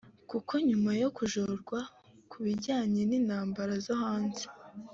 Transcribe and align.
kuko 0.29 0.53
nyuma 0.67 0.91
yo 1.01 1.09
kujorwa 1.17 1.79
ku 2.29 2.37
bijyanye 2.45 3.01
n’intambara 3.09 3.73
zo 3.85 3.95
hanze 4.03 4.45